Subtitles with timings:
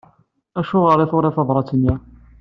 [0.59, 1.93] Acuɣer i turiḍ tabrat-nni?